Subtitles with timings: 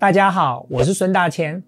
[0.00, 1.60] 大家好，我是孙大千，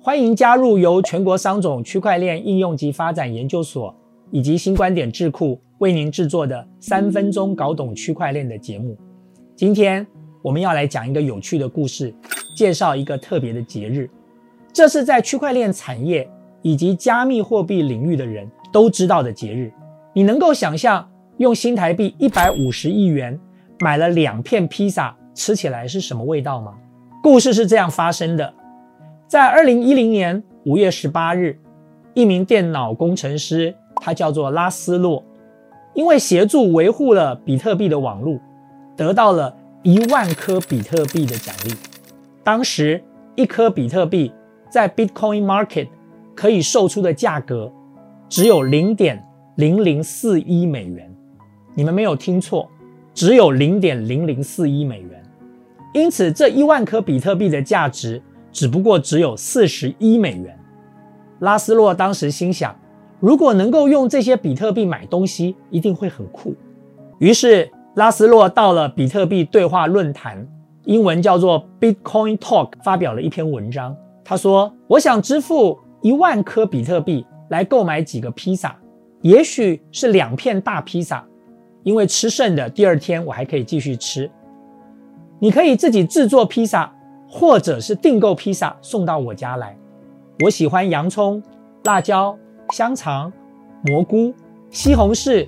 [0.00, 3.92] 欢迎加入由全国商总区块链应用及发展研究所
[4.30, 8.96] 以及新观点智库为您制作的三分钟搞懂区块链的节目。
[9.56, 10.06] 今天
[10.40, 12.14] 我们要来讲一个有趣的故事，
[12.56, 14.08] 介绍一个特别的节日。
[14.72, 16.30] 这是在区块链产业
[16.62, 19.72] 以及加密货币领域的人都知道的节日。
[20.12, 23.36] 你能够想象用新台币一百五十亿元
[23.80, 26.72] 买了两片披萨，吃起来是什么味道吗？
[27.24, 28.52] 故事是这样发生的：
[29.26, 31.58] 在二零一零年五月十八日，
[32.12, 35.24] 一名电脑工程师，他叫做拉斯洛，
[35.94, 38.38] 因为协助维护了比特币的网络，
[38.94, 41.72] 得到了一万颗比特币的奖励。
[42.42, 43.02] 当时
[43.36, 44.30] 一颗比特币
[44.68, 45.88] 在 Bitcoin Market
[46.34, 47.72] 可以售出的价格
[48.28, 51.10] 只有零点零零四一美元，
[51.74, 52.70] 你们没有听错，
[53.14, 55.23] 只有零点零零四一美元。
[55.94, 60.58] 因此，这一万颗比特币的价值只不过只有四十一美元。
[61.38, 62.74] 拉斯洛当时心想，
[63.20, 66.52] 如果能够用这些比特币买东西，一定会很酷。
[67.20, 70.44] 于是，拉斯洛到了比特币对话论坛
[70.84, 73.96] （英文叫做 Bitcoin Talk） 发表了一篇文章。
[74.24, 78.76] 他说：“我想支付一万颗比特币来购买几个披萨，
[79.22, 81.24] 也许是两片大披萨，
[81.84, 84.28] 因为吃剩的第二天我还可以继续吃。”
[85.44, 86.90] 你可以自己制作披萨，
[87.28, 89.76] 或者是订购披萨送到我家来。
[90.42, 91.42] 我喜欢洋葱、
[91.82, 92.34] 辣椒、
[92.70, 93.30] 香肠、
[93.82, 94.32] 蘑菇、
[94.70, 95.46] 西红柿，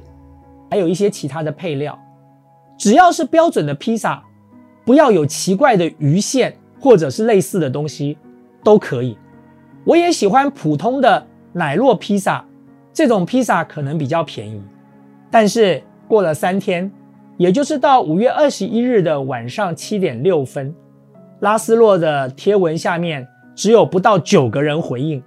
[0.71, 1.99] 还有一些其他的配料。
[2.77, 4.23] 只要是标准的披萨，
[4.85, 8.19] 不要有奇怪的鱼线或者是类似的东西，
[8.63, 9.17] 都可以。
[9.85, 12.45] 我也喜欢普通的奶酪披萨，
[12.93, 14.63] 这种披萨可能比较便宜。
[15.31, 16.93] 但是过了三天。
[17.39, 20.75] 也就是到五月二十一日的晚上七点六分，
[21.41, 25.23] 拉斯洛的贴文下面只有不到九个人回应，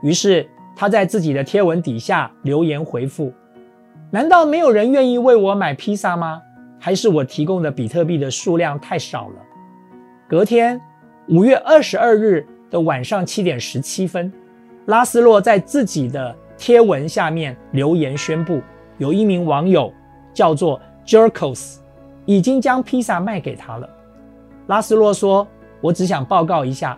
[0.00, 3.32] 于是他在自己的贴文底下留言回复：
[4.12, 6.40] 难道没有人愿意为我买披萨吗？
[6.78, 9.34] 还是我提供的比特币的数量太少了？
[10.28, 10.80] 隔天
[11.28, 14.32] 五月二十二日的晚上七点十七分，
[14.86, 18.60] 拉斯洛在自己的贴文下面留言宣布，
[18.98, 19.92] 有一名网友
[20.32, 20.80] 叫做。
[21.10, 21.78] Jerkos
[22.24, 23.90] 已经将披萨卖给他了。
[24.68, 25.44] 拉斯洛说
[25.82, 26.96] ：“我只想报告一下，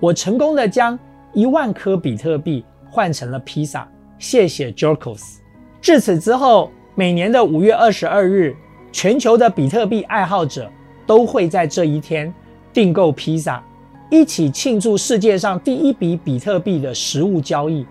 [0.00, 0.98] 我成功的将
[1.34, 3.86] 一万颗比特币换成了披萨。
[4.18, 5.40] 谢谢 Jerkos。”
[5.82, 8.56] 至此之后，每年的五月二十二日，
[8.92, 10.70] 全球的比特币爱好者
[11.06, 12.32] 都会在这一天
[12.72, 13.62] 订购披萨，
[14.10, 17.86] 一起庆祝世界上第一笔比特币的实物交易，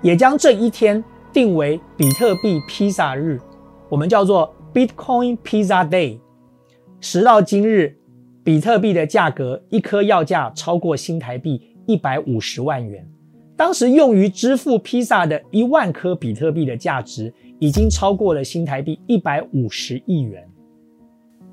[0.00, 1.02] 也将这一天
[1.32, 3.40] 定为比特币披萨日，
[3.88, 4.48] 我们叫做。
[4.72, 6.18] Bitcoin Pizza Day，
[6.98, 7.98] 时到今日，
[8.42, 13.06] 比特币的价格一颗要价超过新台币一百五十万元。
[13.54, 20.48] 当时用于支付披萨的一万颗比特币的价值，已经超过了新台币一百五十亿元。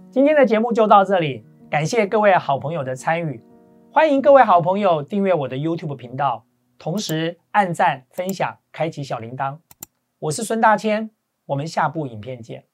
[0.09, 3.43] 今天的节目就到这里，感谢各位好朋友的参与，
[3.91, 6.45] 欢迎各位好朋友订阅我的 YouTube 频道，
[6.77, 9.57] 同时按赞、分享、开启小铃铛。
[10.19, 11.09] 我是孙大千，
[11.47, 12.68] 我们下部影片见。